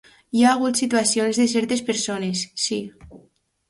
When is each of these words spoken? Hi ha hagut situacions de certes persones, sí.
Hi 0.37 0.45
ha 0.45 0.53
hagut 0.53 0.79
situacions 0.81 1.41
de 1.43 1.47
certes 1.53 1.87
persones, 1.93 2.45
sí. 2.67 2.85